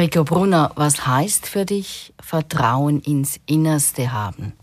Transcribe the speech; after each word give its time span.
Rico 0.00 0.24
Brunner, 0.24 0.72
was 0.76 1.06
heißt 1.06 1.46
für 1.46 1.66
dich 1.66 2.14
Vertrauen 2.18 3.00
ins 3.00 3.38
Innerste 3.44 4.12
haben? 4.12 4.54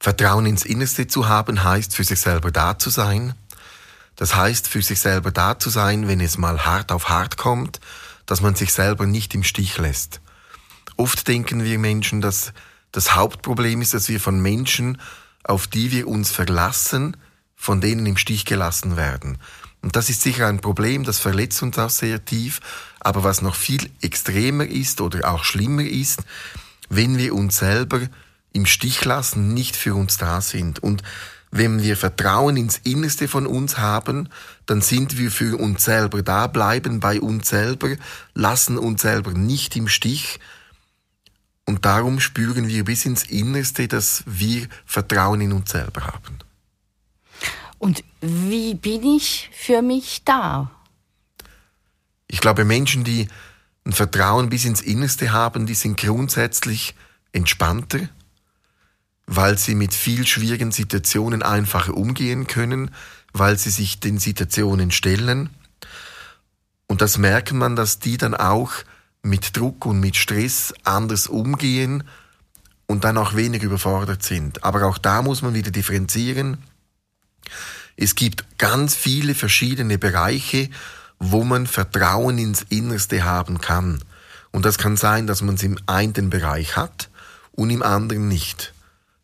Vertrauen 0.00 0.44
ins 0.44 0.64
Innerste 0.64 1.06
zu 1.06 1.28
haben 1.28 1.62
heißt, 1.62 1.94
für 1.94 2.02
sich 2.02 2.18
selber 2.18 2.50
da 2.50 2.76
zu 2.76 2.90
sein. 2.90 3.34
Das 4.16 4.34
heißt, 4.34 4.66
für 4.66 4.82
sich 4.82 4.98
selber 4.98 5.30
da 5.30 5.56
zu 5.56 5.70
sein, 5.70 6.08
wenn 6.08 6.18
es 6.18 6.36
mal 6.36 6.64
hart 6.64 6.90
auf 6.90 7.10
hart 7.10 7.36
kommt, 7.36 7.78
dass 8.26 8.40
man 8.40 8.56
sich 8.56 8.72
selber 8.72 9.06
nicht 9.06 9.36
im 9.36 9.44
Stich 9.44 9.78
lässt. 9.78 10.20
Oft 10.96 11.28
denken 11.28 11.62
wir 11.62 11.78
Menschen, 11.78 12.20
dass 12.20 12.52
das 12.90 13.14
Hauptproblem 13.14 13.82
ist, 13.82 13.94
dass 13.94 14.08
wir 14.08 14.18
von 14.18 14.42
Menschen, 14.42 15.00
auf 15.44 15.68
die 15.68 15.92
wir 15.92 16.08
uns 16.08 16.32
verlassen, 16.32 17.16
von 17.54 17.80
denen 17.80 18.04
im 18.06 18.16
Stich 18.16 18.46
gelassen 18.46 18.96
werden. 18.96 19.38
Und 19.82 19.96
das 19.96 20.08
ist 20.08 20.22
sicher 20.22 20.46
ein 20.46 20.60
Problem, 20.60 21.04
das 21.04 21.18
verletzt 21.18 21.62
uns 21.62 21.78
auch 21.78 21.90
sehr 21.90 22.24
tief. 22.24 22.60
Aber 23.00 23.24
was 23.24 23.42
noch 23.42 23.56
viel 23.56 23.90
extremer 24.00 24.64
ist 24.64 25.00
oder 25.00 25.28
auch 25.30 25.44
schlimmer 25.44 25.84
ist, 25.84 26.20
wenn 26.88 27.18
wir 27.18 27.34
uns 27.34 27.56
selber 27.58 28.00
im 28.52 28.66
Stich 28.66 29.04
lassen, 29.04 29.52
nicht 29.54 29.76
für 29.76 29.94
uns 29.94 30.18
da 30.18 30.40
sind. 30.40 30.78
Und 30.78 31.02
wenn 31.50 31.82
wir 31.82 31.96
Vertrauen 31.96 32.56
ins 32.56 32.78
Innerste 32.78 33.28
von 33.28 33.46
uns 33.46 33.76
haben, 33.78 34.28
dann 34.66 34.80
sind 34.80 35.18
wir 35.18 35.30
für 35.30 35.58
uns 35.58 35.84
selber 35.84 36.22
da, 36.22 36.46
bleiben 36.46 37.00
bei 37.00 37.20
uns 37.20 37.48
selber, 37.48 37.96
lassen 38.34 38.78
uns 38.78 39.02
selber 39.02 39.32
nicht 39.32 39.76
im 39.76 39.88
Stich. 39.88 40.38
Und 41.64 41.84
darum 41.84 42.20
spüren 42.20 42.68
wir 42.68 42.84
bis 42.84 43.04
ins 43.04 43.24
Innerste, 43.24 43.88
dass 43.88 44.22
wir 44.26 44.66
Vertrauen 44.86 45.40
in 45.40 45.52
uns 45.52 45.70
selber 45.70 46.06
haben. 46.06 46.38
Und 47.82 48.04
wie 48.20 48.74
bin 48.74 49.02
ich 49.02 49.50
für 49.52 49.82
mich 49.82 50.22
da? 50.24 50.70
Ich 52.28 52.38
glaube, 52.40 52.64
Menschen, 52.64 53.02
die 53.02 53.26
ein 53.84 53.90
Vertrauen 53.92 54.50
bis 54.50 54.64
ins 54.64 54.80
Innerste 54.80 55.32
haben, 55.32 55.66
die 55.66 55.74
sind 55.74 55.98
grundsätzlich 55.98 56.94
entspannter, 57.32 58.08
weil 59.26 59.58
sie 59.58 59.74
mit 59.74 59.94
viel 59.94 60.28
schwierigen 60.28 60.70
Situationen 60.70 61.42
einfacher 61.42 61.96
umgehen 61.96 62.46
können, 62.46 62.92
weil 63.32 63.58
sie 63.58 63.70
sich 63.70 63.98
den 63.98 64.18
Situationen 64.18 64.92
stellen. 64.92 65.50
Und 66.86 67.02
das 67.02 67.18
merkt 67.18 67.52
man, 67.52 67.74
dass 67.74 67.98
die 67.98 68.16
dann 68.16 68.36
auch 68.36 68.70
mit 69.22 69.56
Druck 69.56 69.86
und 69.86 69.98
mit 69.98 70.14
Stress 70.14 70.72
anders 70.84 71.26
umgehen 71.26 72.04
und 72.86 73.02
dann 73.02 73.18
auch 73.18 73.34
weniger 73.34 73.64
überfordert 73.64 74.22
sind. 74.22 74.62
Aber 74.62 74.86
auch 74.86 74.98
da 74.98 75.20
muss 75.22 75.42
man 75.42 75.54
wieder 75.54 75.72
differenzieren. 75.72 76.58
Es 77.96 78.14
gibt 78.14 78.58
ganz 78.58 78.94
viele 78.94 79.34
verschiedene 79.34 79.98
Bereiche, 79.98 80.68
wo 81.18 81.44
man 81.44 81.66
Vertrauen 81.66 82.38
ins 82.38 82.62
Innerste 82.68 83.24
haben 83.24 83.60
kann. 83.60 84.02
Und 84.50 84.64
das 84.64 84.78
kann 84.78 84.96
sein, 84.96 85.26
dass 85.26 85.40
man 85.42 85.54
es 85.54 85.62
im 85.62 85.78
einen 85.86 86.30
Bereich 86.30 86.76
hat 86.76 87.10
und 87.52 87.70
im 87.70 87.82
anderen 87.82 88.28
nicht. 88.28 88.72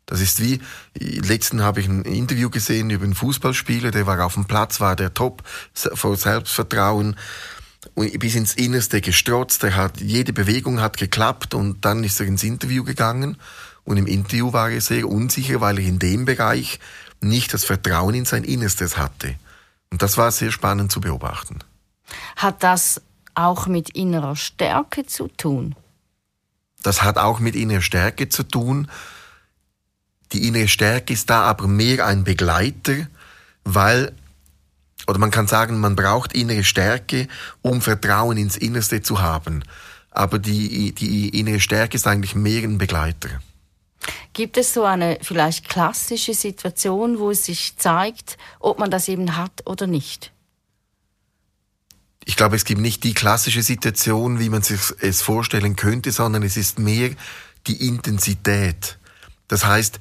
Das 0.05 0.21
ist 0.21 0.41
wie, 0.41 0.59
letzten 0.95 1.61
habe 1.61 1.81
ich 1.81 1.87
ein 1.87 2.01
Interview 2.01 2.49
gesehen 2.49 2.89
über 2.89 3.03
einen 3.03 3.13
Fußballspieler, 3.13 3.91
der 3.91 4.07
war 4.07 4.25
auf 4.25 4.33
dem 4.33 4.45
Platz, 4.45 4.79
war 4.79 4.95
der 4.95 5.13
top 5.13 5.43
vor 5.73 6.17
Selbstvertrauen 6.17 7.15
und 7.93 8.19
bis 8.19 8.33
ins 8.33 8.55
Innerste 8.55 9.01
gestrotzt, 9.01 9.63
er 9.63 9.75
hat, 9.75 10.01
jede 10.01 10.33
Bewegung 10.33 10.81
hat 10.81 10.97
geklappt 10.97 11.53
und 11.53 11.85
dann 11.85 12.03
ist 12.03 12.19
er 12.19 12.25
ins 12.25 12.43
Interview 12.43 12.83
gegangen 12.83 13.37
und 13.83 13.97
im 13.97 14.07
Interview 14.07 14.51
war 14.51 14.71
er 14.71 14.81
sehr 14.81 15.07
unsicher, 15.07 15.61
weil 15.61 15.77
er 15.77 15.85
in 15.85 15.99
dem 15.99 16.25
Bereich 16.25 16.79
nicht 17.21 17.53
das 17.53 17.65
Vertrauen 17.65 18.15
in 18.15 18.25
sein 18.25 18.43
Innerstes 18.43 18.97
hatte. 18.97 19.35
Und 19.91 20.01
das 20.01 20.17
war 20.17 20.31
sehr 20.31 20.51
spannend 20.51 20.91
zu 20.91 21.01
beobachten. 21.01 21.59
Hat 22.35 22.63
das 22.63 23.01
auch 23.35 23.67
mit 23.67 23.89
innerer 23.89 24.35
Stärke 24.35 25.05
zu 25.05 25.27
tun? 25.27 25.75
Das 26.83 27.03
hat 27.03 27.17
auch 27.17 27.39
mit 27.39 27.55
innerer 27.55 27.81
Stärke 27.81 28.29
zu 28.29 28.43
tun. 28.43 28.89
Die 30.31 30.47
innere 30.47 30.67
Stärke 30.67 31.13
ist 31.13 31.29
da 31.29 31.41
aber 31.43 31.67
mehr 31.67 32.05
ein 32.05 32.23
Begleiter, 32.23 33.07
weil, 33.63 34.13
oder 35.07 35.19
man 35.19 35.31
kann 35.31 35.47
sagen, 35.47 35.79
man 35.79 35.95
braucht 35.95 36.33
innere 36.33 36.63
Stärke, 36.63 37.27
um 37.61 37.81
Vertrauen 37.81 38.37
ins 38.37 38.57
Innerste 38.57 39.01
zu 39.01 39.21
haben. 39.21 39.63
Aber 40.11 40.39
die, 40.39 40.93
die 40.93 41.29
innere 41.39 41.59
Stärke 41.59 41.95
ist 41.95 42.07
eigentlich 42.07 42.35
mehr 42.35 42.63
ein 42.63 42.77
Begleiter. 42.77 43.29
Gibt 44.39 44.55
es 44.55 44.73
so 44.73 44.85
eine 44.85 45.17
vielleicht 45.21 45.67
klassische 45.67 46.33
Situation, 46.33 47.19
wo 47.19 47.29
es 47.29 47.43
sich 47.43 47.75
zeigt, 47.75 48.37
ob 48.61 48.79
man 48.79 48.89
das 48.89 49.09
eben 49.09 49.35
hat 49.35 49.51
oder 49.65 49.85
nicht? 49.85 50.31
Ich 52.23 52.37
glaube, 52.37 52.55
es 52.55 52.63
gibt 52.63 52.79
nicht 52.79 53.03
die 53.03 53.13
klassische 53.13 53.63
Situation, 53.63 54.39
wie 54.39 54.47
man 54.47 54.61
sich 54.61 54.79
es 55.01 55.21
vorstellen 55.21 55.75
könnte, 55.75 56.13
sondern 56.13 56.43
es 56.43 56.55
ist 56.55 56.79
mehr 56.79 57.09
die 57.67 57.85
Intensität. 57.85 58.97
Das 59.49 59.65
heißt, 59.65 59.99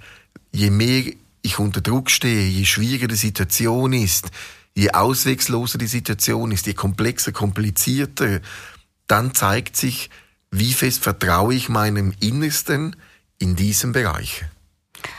je 0.52 0.70
mehr 0.70 1.12
ich 1.42 1.58
unter 1.58 1.80
Druck 1.80 2.08
stehe, 2.08 2.46
je 2.46 2.64
schwieriger 2.64 3.08
die 3.08 3.16
Situation 3.16 3.92
ist, 3.92 4.30
je 4.72 4.92
auswegsloser 4.92 5.78
die 5.78 5.88
Situation 5.88 6.52
ist, 6.52 6.68
je 6.68 6.74
komplexer, 6.74 7.32
komplizierter, 7.32 8.40
dann 9.08 9.34
zeigt 9.34 9.76
sich, 9.76 10.10
wie 10.52 10.72
fest 10.74 11.02
vertraue 11.02 11.56
ich 11.56 11.68
meinem 11.68 12.12
Innersten 12.20 12.94
in 13.38 13.56
diesem 13.56 13.92
Bereich. 13.92 14.44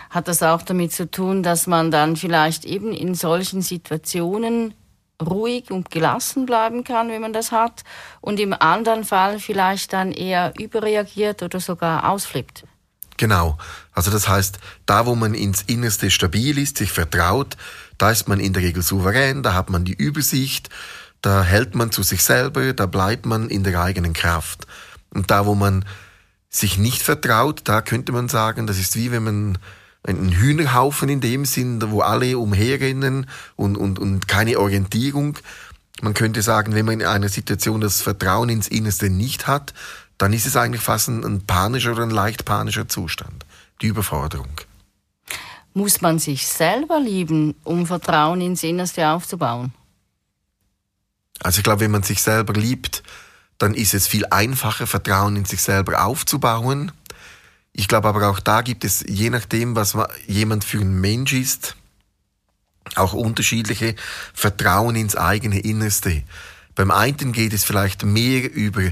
Hat 0.10 0.28
das 0.28 0.44
auch 0.44 0.62
damit 0.62 0.92
zu 0.92 1.10
tun, 1.10 1.44
dass 1.44 1.68
man 1.68 1.92
dann 1.92 2.16
vielleicht 2.16 2.66
eben 2.66 2.92
in 2.92 3.16
solchen 3.16 3.62
Situationen 3.62 4.74
ruhig 5.22 5.70
und 5.72 5.92
gelassen 5.92 6.46
bleiben 6.46 6.84
kann, 6.84 7.10
wenn 7.10 7.22
man 7.22 7.34
das 7.34 7.52
hat, 7.52 7.84
und 8.22 8.40
im 8.40 8.54
anderen 8.54 9.04
Fall 9.04 9.40
vielleicht 9.40 9.94
dann 9.94 10.12
eher 10.12 10.54
überreagiert 10.58 11.44
oder 11.44 11.60
sogar 11.60 12.10
ausflippt? 12.10 12.64
Genau. 13.18 13.58
Also 13.92 14.12
das 14.12 14.30
heißt, 14.30 14.60
da 14.86 15.06
wo 15.06 15.14
man 15.14 15.34
ins 15.34 15.64
Innerste 15.64 16.10
stabil 16.10 16.58
ist, 16.58 16.78
sich 16.78 16.92
vertraut, 16.92 17.58
da 17.98 18.12
ist 18.12 18.30
man 18.30 18.40
in 18.40 18.54
der 18.54 18.64
Regel 18.64 18.82
souverän, 18.82 19.44
da 19.44 19.54
hat 19.54 19.70
man 19.70 19.84
die 19.84 19.94
Übersicht, 19.94 20.70
da 21.22 21.44
hält 21.44 21.76
man 21.76 21.92
zu 21.92 22.02
sich 22.02 22.24
selber, 22.24 22.72
da 22.72 22.86
bleibt 22.86 23.26
man 23.26 23.50
in 23.50 23.66
der 23.66 23.82
eigenen 23.82 24.14
Kraft. 24.14 24.66
Und 25.14 25.30
da 25.32 25.46
wo 25.46 25.54
man 25.54 25.84
sich 26.50 26.78
nicht 26.78 27.02
vertraut, 27.02 27.62
da 27.66 27.82
könnte 27.82 28.12
man 28.12 28.28
sagen, 28.28 28.68
das 28.68 28.80
ist 28.80 28.96
wie 28.96 29.12
wenn 29.12 29.24
man 29.24 29.58
einen 30.04 30.32
Hühnerhaufen 30.32 31.10
in 31.10 31.22
dem 31.22 31.46
Sinn, 31.46 31.82
wo 31.92 32.02
alle 32.02 32.38
umherrennen 32.38 33.30
und, 33.56 33.76
und, 33.76 34.00
und 34.00 34.28
keine 34.28 34.60
Orientierung. 34.60 35.38
Man 36.02 36.14
könnte 36.14 36.42
sagen, 36.42 36.74
wenn 36.74 36.86
man 36.86 37.02
in 37.02 37.06
einer 37.06 37.30
Situation 37.30 37.82
das 37.82 38.02
Vertrauen 38.02 38.50
ins 38.50 38.68
Innerste 38.68 39.10
nicht 39.10 39.48
hat, 39.48 39.74
dann 40.18 40.34
ist 40.34 40.46
es 40.46 40.56
eigentlich 40.56 40.82
fast 40.82 41.10
ein, 41.10 41.24
ein 41.24 41.46
panischer 41.46 41.92
oder 41.92 42.04
ein 42.04 42.10
leicht 42.10 42.46
panischer 42.46 42.88
Zustand. 42.88 43.46
Die 43.82 43.88
Überforderung. 43.88 44.62
Muss 45.74 46.02
man 46.02 46.20
sich 46.20 46.48
selber 46.48 47.00
lieben, 47.00 47.56
um 47.64 47.86
Vertrauen 47.86 48.42
ins 48.42 48.64
Innerste 48.64 49.08
aufzubauen? 49.10 49.74
Also 51.42 51.60
ich 51.60 51.64
glaube, 51.64 51.82
wenn 51.82 51.92
man 51.92 52.04
sich 52.04 52.22
selber 52.22 52.54
liebt, 52.54 53.04
dann 53.60 53.76
ist 53.76 53.94
es 53.94 54.08
viel 54.08 54.26
einfacher, 54.26 54.88
Vertrauen 54.88 55.36
in 55.36 55.46
sich 55.46 55.62
selber 55.62 56.04
aufzubauen. 56.04 56.92
Ich 57.72 57.88
glaube 57.88 58.08
aber 58.08 58.30
auch 58.30 58.40
da 58.40 58.62
gibt 58.62 58.84
es, 58.84 59.06
je 59.08 59.30
nachdem, 59.30 59.76
was 59.76 59.96
jemand 60.26 60.64
für 60.64 60.80
ein 60.80 61.00
Mensch 61.00 61.34
ist, 61.34 61.76
auch 62.96 63.14
unterschiedliche 63.14 63.96
Vertrauen 64.34 64.96
ins 64.96 65.16
eigene 65.16 65.60
Innerste. 65.60 66.24
Beim 66.74 66.90
einen 66.90 67.34
geht 67.34 67.54
es 67.54 67.64
vielleicht 67.64 68.04
mehr 68.04 68.52
über 68.52 68.92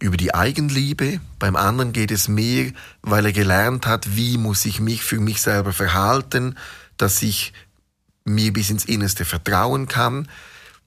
über 0.00 0.16
die 0.16 0.34
Eigenliebe, 0.34 1.20
beim 1.38 1.56
anderen 1.56 1.92
geht 1.92 2.10
es 2.10 2.28
mehr, 2.28 2.72
weil 3.00 3.24
er 3.26 3.32
gelernt 3.32 3.86
hat, 3.86 4.16
wie 4.16 4.36
muss 4.36 4.66
ich 4.66 4.80
mich 4.80 5.02
für 5.02 5.18
mich 5.18 5.40
selber 5.40 5.72
verhalten, 5.72 6.58
dass 6.96 7.22
ich 7.22 7.52
mir 8.24 8.52
bis 8.52 8.70
ins 8.70 8.84
Innerste 8.84 9.24
vertrauen 9.24 9.88
kann. 9.88 10.28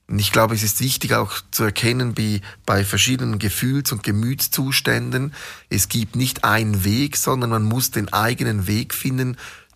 Und 0.09 0.19
ich 0.19 0.31
glaube, 0.31 0.55
es 0.55 0.63
ist 0.63 0.79
wichtig 0.79 1.13
auch 1.13 1.33
zu 1.51 1.65
erkennen, 1.65 2.17
wie 2.17 2.41
bei 2.65 2.85
verschiedenen 2.85 3.39
Gefühls- 3.39 3.91
und 3.91 4.03
Gemütszuständen, 4.03 5.33
es 5.69 5.89
gibt 5.89 6.15
nicht 6.15 6.45
einen 6.45 6.85
Weg, 6.85 7.17
sondern 7.17 7.49
man 7.49 7.63
muss 7.63 7.91
den 7.91 8.11
eigenen 8.13 8.67
Weg 8.67 8.93
finden, 8.93 9.35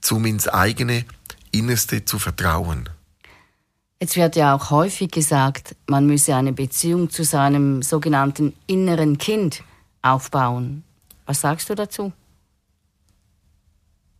um 0.10 0.25
ins 0.25 0.48
eigene 0.48 1.06
Innerste 1.51 2.06
zu 2.06 2.18
vertrauen. 2.18 2.89
Jetzt 4.00 4.16
wird 4.16 4.36
ja 4.36 4.56
auch 4.56 4.72
häufig 4.72 5.12
gesagt, 5.12 5.75
man 5.86 6.07
müsse 6.07 6.36
eine 6.36 6.54
Beziehung 6.54 7.10
zu 7.10 7.24
seinem 7.24 7.84
sogenannten 7.84 8.54
inneren 8.66 9.18
Kind 9.18 9.63
aufbauen. 10.01 10.84
Was 11.25 11.42
sagst 11.42 11.69
du 11.69 11.75
dazu? 11.75 12.12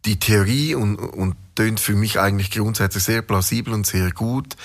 Die 0.06 0.20
Theorie 0.20 0.76
und, 0.76 0.98
und 0.98 1.36
tönt 1.56 1.80
für 1.80 1.96
mich 1.96 2.20
eigentlich 2.20 2.52
grundsätzlich 2.52 3.04
sehr 3.04 3.22
plausibel 3.22 3.74
und 3.74 3.88
sehr 3.88 4.12
gut. 4.12 4.56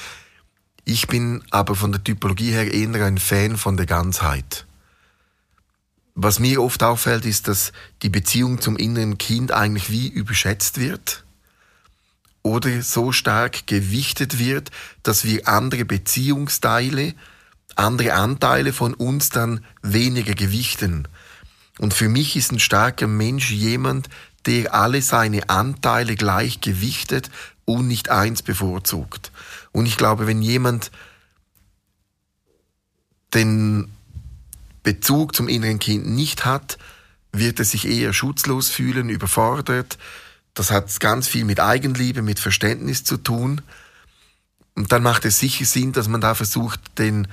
Ich 0.89 1.09
bin 1.09 1.43
aber 1.51 1.75
von 1.75 1.91
der 1.91 2.03
Typologie 2.03 2.53
her 2.53 2.73
eher 2.73 3.05
ein 3.05 3.19
Fan 3.19 3.57
von 3.57 3.77
der 3.77 3.87
Ganzheit. 3.87 4.67
Was 6.15 6.39
mir 6.39 6.63
oft 6.63 6.83
auffällt, 6.83 7.27
ist, 7.27 7.49
dass 7.49 7.73
die 8.03 8.09
Beziehung 8.09 8.61
zum 8.61 8.77
inneren 8.77 9.19
Kind 9.19 9.51
eigentlich 9.51 9.91
wie 9.91 10.07
überschätzt 10.09 10.79
wird 10.79 11.25
oder 12.43 12.81
so 12.83 13.11
stark 13.11 13.67
gewichtet 13.67 14.39
wird, 14.39 14.71
dass 15.03 15.25
wir 15.25 15.49
andere 15.49 15.85
Beziehungsteile 15.85 17.15
andere 17.75 18.15
Anteile 18.15 18.73
von 18.73 18.95
uns 18.95 19.29
dann 19.29 19.65
weniger 19.83 20.35
gewichten. 20.35 21.09
Und 21.79 21.95
für 21.95 22.09
mich 22.09 22.37
ist 22.37 22.53
ein 22.53 22.59
starker 22.59 23.07
Mensch 23.07 23.51
jemand, 23.51 24.09
der 24.47 24.73
alle 24.73 25.03
seine 25.03 25.51
Anteile 25.51 26.15
gleich 26.15 26.61
gewichtet 26.61 27.31
und 27.67 27.87
nicht 27.87 28.09
eins 28.09 28.41
bevorzugt. 28.41 29.31
Und 29.73 29.85
ich 29.85 29.99
glaube, 29.99 30.27
wenn 30.27 30.41
jemand 30.41 30.91
den 33.35 33.93
Bezug 34.83 35.37
zum 35.37 35.49
inneren 35.49 35.79
Kind 35.79 36.07
nicht 36.07 36.47
hat, 36.47 36.79
wird 37.33 37.59
er 37.59 37.67
sich 37.67 37.87
eher 37.87 38.15
schutzlos 38.15 38.71
fühlen, 38.71 39.11
überfordert. 39.11 39.99
Das 40.55 40.71
hat 40.71 40.99
ganz 41.01 41.29
viel 41.29 41.45
mit 41.45 41.61
Eigenliebe, 41.61 42.23
mit 42.23 42.41
Verständnis 42.41 43.05
zu 43.05 43.19
tun. 43.19 43.61
Und 44.75 44.93
dann 44.93 45.03
macht 45.03 45.25
es 45.25 45.39
sicher 45.39 45.65
Sinn, 45.65 45.93
dass 45.93 46.09
man 46.09 46.21
da 46.21 46.35
versucht, 46.35 46.81
den, 46.99 47.29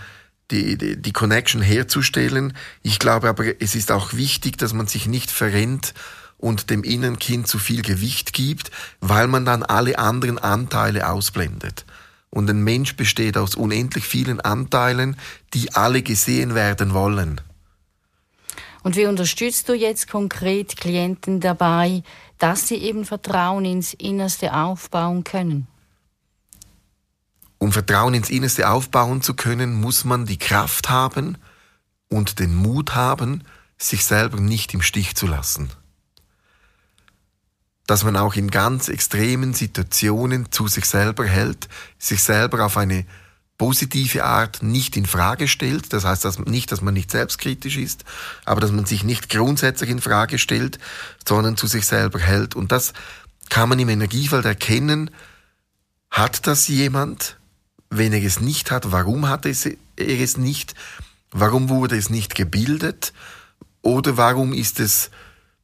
die, 0.51 0.77
die, 0.77 1.01
die 1.01 1.13
Connection 1.13 1.61
herzustellen. 1.61 2.53
Ich 2.81 2.99
glaube 2.99 3.29
aber, 3.29 3.61
es 3.61 3.75
ist 3.75 3.91
auch 3.91 4.13
wichtig, 4.13 4.57
dass 4.57 4.73
man 4.73 4.87
sich 4.87 5.05
nicht 5.05 5.31
verrennt 5.31 5.93
und 6.43 6.69
dem 6.69 6.83
inneren 6.83 7.19
Kind 7.19 7.47
zu 7.47 7.57
viel 7.57 7.81
Gewicht 7.81 8.33
gibt, 8.33 8.69
weil 8.99 9.27
man 9.27 9.45
dann 9.45 9.63
alle 9.63 9.97
anderen 9.97 10.37
Anteile 10.37 11.09
ausblendet. 11.09 11.85
Und 12.29 12.49
ein 12.49 12.61
Mensch 12.61 12.97
besteht 12.97 13.37
aus 13.37 13.55
unendlich 13.55 14.03
vielen 14.03 14.41
Anteilen, 14.41 15.15
die 15.53 15.73
alle 15.73 16.01
gesehen 16.01 16.53
werden 16.53 16.93
wollen. 16.93 17.39
Und 18.83 18.97
wie 18.97 19.05
unterstützt 19.05 19.69
du 19.69 19.73
jetzt 19.73 20.09
konkret 20.09 20.75
Klienten 20.75 21.39
dabei, 21.39 22.03
dass 22.39 22.67
sie 22.67 22.75
eben 22.75 23.05
Vertrauen 23.05 23.63
ins 23.63 23.93
Innerste 23.93 24.53
aufbauen 24.53 25.23
können? 25.23 25.67
Um 27.57 27.71
Vertrauen 27.71 28.13
ins 28.13 28.29
Innerste 28.29 28.67
aufbauen 28.67 29.21
zu 29.21 29.33
können, 29.33 29.79
muss 29.79 30.03
man 30.03 30.25
die 30.25 30.39
Kraft 30.39 30.89
haben 30.89 31.37
und 32.09 32.39
den 32.39 32.53
Mut 32.53 32.95
haben, 32.95 33.45
sich 33.77 34.03
selber 34.03 34.41
nicht 34.41 34.73
im 34.73 34.81
Stich 34.81 35.15
zu 35.15 35.25
lassen. 35.25 35.69
Dass 37.87 38.03
man 38.03 38.15
auch 38.15 38.35
in 38.35 38.49
ganz 38.49 38.87
extremen 38.87 39.53
Situationen 39.53 40.51
zu 40.51 40.67
sich 40.67 40.85
selber 40.85 41.25
hält, 41.25 41.67
sich 41.97 42.23
selber 42.23 42.65
auf 42.65 42.77
eine 42.77 43.05
positive 43.57 44.23
Art 44.23 44.63
nicht 44.63 44.97
in 44.97 45.05
Frage 45.05 45.47
stellt. 45.47 45.93
Das 45.93 46.05
heißt 46.05 46.25
dass 46.25 46.39
nicht, 46.39 46.71
dass 46.71 46.81
man 46.81 46.93
nicht 46.93 47.11
selbstkritisch 47.11 47.77
ist, 47.77 48.03
aber 48.45 48.61
dass 48.61 48.71
man 48.71 48.85
sich 48.85 49.03
nicht 49.03 49.29
grundsätzlich 49.29 49.89
in 49.89 50.01
Frage 50.01 50.37
stellt, 50.37 50.79
sondern 51.27 51.57
zu 51.57 51.67
sich 51.67 51.85
selber 51.85 52.19
hält. 52.19 52.55
Und 52.55 52.71
das 52.71 52.93
kann 53.49 53.69
man 53.69 53.79
im 53.79 53.89
Energiefeld 53.89 54.45
erkennen. 54.45 55.11
Hat 56.09 56.47
das 56.47 56.67
jemand? 56.67 57.37
Wenn 57.89 58.11
er 58.11 58.23
es 58.23 58.39
nicht 58.39 58.71
hat, 58.71 58.91
warum 58.91 59.29
hat 59.29 59.45
er 59.45 59.51
es 59.97 60.37
nicht? 60.37 60.73
Warum 61.31 61.69
wurde 61.69 61.95
es 61.95 62.09
nicht 62.09 62.33
gebildet? 62.33 63.13
Oder 63.81 64.17
warum 64.17 64.51
ist 64.51 64.79
es 64.79 65.11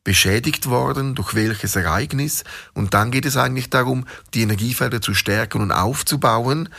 beschädigt 0.03 0.69
worden, 0.69 1.15
durch 1.15 1.35
welches 1.35 1.75
Ereignis? 1.75 2.43
Und 2.73 2.93
dann 2.93 3.11
geht 3.11 3.25
es 3.25 3.37
eigentlich 3.37 3.69
darum, 3.69 4.05
die 4.33 4.41
Energiefelder 4.41 5.01
zu 5.01 5.13
stärken 5.13 5.61
und 5.61 5.71
aufzubauen, 5.71 6.69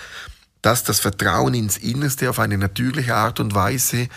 dass 0.63 0.85
das 0.85 1.01
Vertrauen 1.01 1.55
ins 1.55 1.77
Innerste 1.77 2.29
auf 2.31 2.39
eine 2.39 2.59
natürliche 2.59 3.15
Art 3.15 3.41
und 3.41 3.55
Weise 3.55 4.09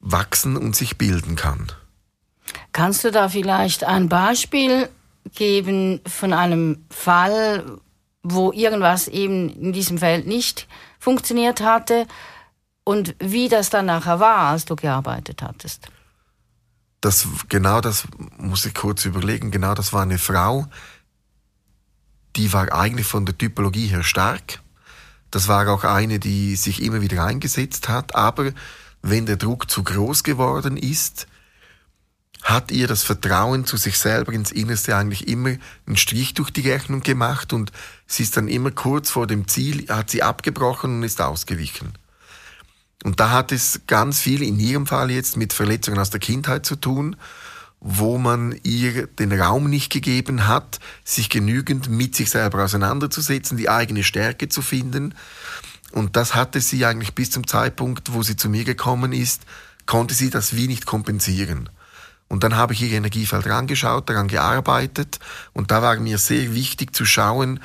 wachsen 0.00 0.56
und 0.56 0.76
sich 0.76 0.98
bilden 0.98 1.36
kann. 1.36 1.72
Kannst 2.72 3.04
du 3.04 3.10
da 3.10 3.28
vielleicht 3.28 3.84
ein 3.84 4.08
Beispiel 4.08 4.88
geben 5.34 6.00
von 6.06 6.32
einem 6.32 6.84
Fall, 6.90 7.64
wo 8.22 8.52
irgendwas 8.52 9.08
eben 9.08 9.48
in 9.48 9.72
diesem 9.72 9.98
Feld 9.98 10.26
nicht 10.26 10.66
funktioniert 10.98 11.60
hatte 11.60 12.06
und 12.84 13.14
wie 13.18 13.48
das 13.48 13.70
dann 13.70 13.86
nachher 13.86 14.20
war, 14.20 14.50
als 14.50 14.64
du 14.64 14.76
gearbeitet 14.76 15.42
hattest? 15.42 15.88
Das, 17.04 17.28
genau 17.48 17.80
das 17.80 18.06
muss 18.38 18.64
ich 18.64 18.74
kurz 18.74 19.04
überlegen. 19.04 19.50
Genau 19.50 19.74
das 19.74 19.92
war 19.92 20.02
eine 20.02 20.18
Frau, 20.18 20.66
die 22.36 22.52
war 22.52 22.72
eigentlich 22.72 23.06
von 23.06 23.26
der 23.26 23.36
Typologie 23.36 23.88
her 23.88 24.02
stark 24.02 24.60
das 25.34 25.48
war 25.48 25.68
auch 25.68 25.82
eine, 25.82 26.20
die 26.20 26.54
sich 26.54 26.80
immer 26.80 27.00
wieder 27.00 27.24
eingesetzt 27.24 27.88
hat. 27.88 28.14
Aber 28.14 28.52
wenn 29.02 29.26
der 29.26 29.36
Druck 29.36 29.68
zu 29.68 29.82
groß 29.82 30.22
geworden 30.22 30.76
ist, 30.76 31.26
hat 32.44 32.70
ihr 32.70 32.86
das 32.86 33.02
Vertrauen 33.02 33.64
zu 33.64 33.76
sich 33.76 33.98
selber 33.98 34.32
ins 34.32 34.52
Innerste 34.52 34.96
eigentlich 34.96 35.26
immer 35.26 35.54
einen 35.86 35.96
Strich 35.96 36.34
durch 36.34 36.50
die 36.50 36.68
Rechnung 36.68 37.00
gemacht 37.00 37.52
und 37.52 37.72
sie 38.06 38.22
ist 38.22 38.36
dann 38.36 38.46
immer 38.46 38.70
kurz 38.70 39.10
vor 39.10 39.26
dem 39.26 39.48
Ziel, 39.48 39.88
hat 39.88 40.10
sie 40.10 40.22
abgebrochen 40.22 40.98
und 40.98 41.02
ist 41.02 41.20
ausgewichen. 41.20 41.94
Und 43.04 43.20
da 43.20 43.30
hat 43.30 43.52
es 43.52 43.82
ganz 43.86 44.18
viel 44.20 44.42
in 44.42 44.58
ihrem 44.58 44.88
Fall 44.88 45.12
jetzt 45.12 45.36
mit 45.36 45.52
Verletzungen 45.52 46.00
aus 46.00 46.10
der 46.10 46.20
Kindheit 46.20 46.66
zu 46.66 46.74
tun 46.74 47.14
wo 47.86 48.16
man 48.16 48.58
ihr 48.62 49.06
den 49.06 49.38
Raum 49.38 49.68
nicht 49.68 49.92
gegeben 49.92 50.48
hat, 50.48 50.80
sich 51.04 51.28
genügend 51.28 51.90
mit 51.90 52.16
sich 52.16 52.30
selber 52.30 52.64
auseinanderzusetzen, 52.64 53.58
die 53.58 53.68
eigene 53.68 54.02
Stärke 54.02 54.48
zu 54.48 54.62
finden. 54.62 55.14
Und 55.92 56.16
das 56.16 56.34
hatte 56.34 56.62
sie 56.62 56.86
eigentlich 56.86 57.14
bis 57.14 57.30
zum 57.30 57.46
Zeitpunkt, 57.46 58.14
wo 58.14 58.22
sie 58.22 58.36
zu 58.36 58.48
mir 58.48 58.64
gekommen 58.64 59.12
ist, 59.12 59.42
konnte 59.84 60.14
sie 60.14 60.30
das 60.30 60.56
wie 60.56 60.66
nicht 60.66 60.86
kompensieren. 60.86 61.68
Und 62.26 62.42
dann 62.42 62.56
habe 62.56 62.72
ich 62.72 62.80
ihr 62.80 62.96
Energiefeld 62.96 63.46
angeschaut, 63.46 64.08
daran 64.08 64.28
gearbeitet 64.28 65.20
und 65.52 65.70
da 65.70 65.82
war 65.82 65.94
mir 66.00 66.16
sehr 66.16 66.54
wichtig 66.54 66.96
zu 66.96 67.04
schauen, 67.04 67.60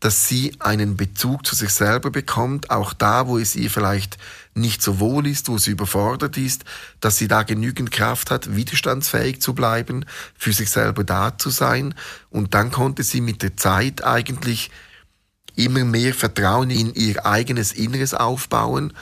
dass 0.00 0.26
sie 0.26 0.56
einen 0.58 0.96
Bezug 0.96 1.46
zu 1.46 1.54
sich 1.54 1.70
selber 1.70 2.10
bekommt, 2.10 2.70
auch 2.70 2.92
da, 2.92 3.28
wo 3.28 3.38
es 3.38 3.54
ihr 3.54 3.70
vielleicht 3.70 4.18
nicht 4.54 4.82
so 4.82 4.98
wohl 4.98 5.26
ist, 5.26 5.48
wo 5.48 5.58
sie 5.58 5.70
überfordert 5.70 6.36
ist, 6.36 6.64
dass 7.00 7.16
sie 7.16 7.28
da 7.28 7.42
genügend 7.42 7.90
Kraft 7.90 8.30
hat, 8.30 8.56
widerstandsfähig 8.56 9.40
zu 9.40 9.54
bleiben, 9.54 10.04
für 10.36 10.52
sich 10.52 10.70
selber 10.70 11.04
da 11.04 11.38
zu 11.38 11.50
sein. 11.50 11.94
Und 12.30 12.54
dann 12.54 12.70
konnte 12.70 13.02
sie 13.02 13.20
mit 13.20 13.42
der 13.42 13.56
Zeit 13.56 14.04
eigentlich 14.04 14.70
immer 15.56 15.84
mehr 15.84 16.14
Vertrauen 16.14 16.70
in 16.70 16.94
ihr 16.94 17.26
eigenes 17.26 17.72
Inneres 17.72 18.14
aufbauen. 18.14 18.92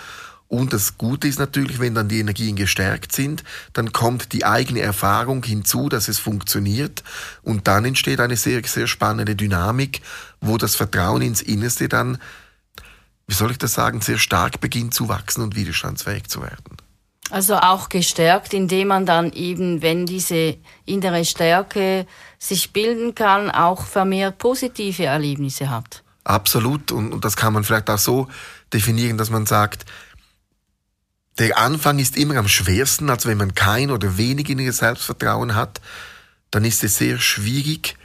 Und 0.49 0.73
das 0.73 0.97
Gute 0.97 1.29
ist 1.29 1.39
natürlich, 1.39 1.79
wenn 1.79 1.95
dann 1.95 2.09
die 2.09 2.21
Energien 2.21 2.57
gestärkt 2.57 3.13
sind, 3.13 3.45
dann 3.75 3.93
kommt 3.93 4.33
die 4.33 4.47
eigene 4.47 4.81
Erfahrung 4.81 5.45
hinzu, 5.45 5.91
dass 5.91 6.09
es 6.09 6.19
funktioniert. 6.19 7.05
Und 7.43 7.69
dann 7.69 7.85
entsteht 7.85 8.19
eine 8.19 8.37
sehr, 8.37 8.63
sehr 8.65 8.87
spannende 8.87 9.37
Dynamik, 9.37 10.01
wo 10.41 10.57
das 10.57 10.75
Vertrauen 10.75 11.21
ins 11.21 11.43
Innerste 11.43 11.89
dann 11.89 12.19
wie 13.29 13.35
soll 13.35 13.53
ich 13.53 13.59
das 13.59 13.75
sagen, 13.75 14.01
sehr 14.01 14.19
stark 14.19 14.61
beginnt 14.61 14.95
zu 14.95 15.09
wachsen 15.09 15.43
und 15.43 15.55
widerstandsfähig 15.55 16.29
zu 16.29 16.43
werden. 16.43 16.79
Also 17.31 17.57
auch 17.57 17.91
gestärkt, 17.91 18.55
indem 18.55 18.89
man 18.89 19.05
dann 19.05 19.33
eben, 19.33 19.83
wenn 19.83 20.07
diese 20.07 20.57
innere 20.87 21.27
Stärke 21.27 22.07
sich 22.39 22.73
bilden 22.73 23.15
kann, 23.15 23.51
auch 23.51 23.85
vermehrt 23.85 24.39
positive 24.39 25.05
Erlebnisse 25.05 25.69
hat. 25.69 26.03
Absolut. 26.25 26.91
Und, 26.91 27.13
und 27.13 27.25
das 27.25 27.37
kann 27.37 27.53
man 27.53 27.65
vielleicht 27.65 27.91
auch 27.91 27.99
so 27.99 28.29
definieren, 28.73 29.19
dass 29.19 29.29
man 29.29 29.45
sagt, 29.45 29.85
der 31.39 31.59
Anfang 31.59 31.99
ist 31.99 32.17
immer 32.17 32.37
am 32.37 32.49
schwersten, 32.49 33.11
als 33.11 33.27
wenn 33.27 33.39
man 33.39 33.55
kein 33.55 33.91
oder 33.91 34.17
wenig 34.17 34.49
inneres 34.49 34.79
Selbstvertrauen 34.79 35.55
hat, 35.55 35.83
dann 36.51 36.65
ist 36.65 36.83
es 36.83 36.97
sehr 36.97 37.19
schwierig, 37.19 37.97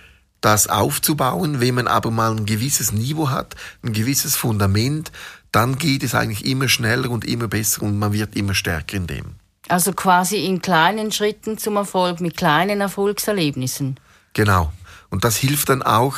das 0.44 0.68
aufzubauen. 0.68 1.62
Wenn 1.62 1.76
man 1.76 1.88
aber 1.88 2.12
mal 2.12 2.32
ein 2.32 2.46
gewisses 2.46 2.92
Niveau 2.92 3.30
hat, 3.30 3.56
ein 3.82 3.94
gewisses 3.94 4.36
Fundament, 4.36 5.12
dann 5.52 5.78
geht 5.78 6.04
es 6.04 6.14
eigentlich 6.14 6.46
immer 6.46 6.68
schneller 6.68 7.10
und 7.10 7.26
immer 7.26 7.48
besser 7.48 7.84
und 7.84 7.98
man 7.98 8.14
wird 8.14 8.36
immer 8.36 8.54
stärker 8.54 8.98
in 8.98 9.08
dem. 9.08 9.36
Also 9.70 9.94
quasi 9.94 10.46
in 10.46 10.62
kleinen 10.62 11.12
Schritten 11.12 11.58
zum 11.58 11.78
Erfolg, 11.78 12.20
mit 12.20 12.36
kleinen 12.36 12.82
Erfolgserlebnissen. 12.82 13.98
Genau. 14.34 14.74
Und 15.10 15.24
das 15.24 15.38
hilft 15.38 15.70
dann 15.70 15.82
auch, 15.82 16.18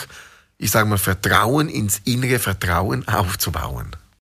ich 0.58 0.72
sage 0.72 0.90
mal, 0.90 0.98
Vertrauen 0.98 1.70
ins 1.70 2.02
innere 2.06 2.40
Vertrauen 2.40 3.08
aufzubauen. 3.08 3.96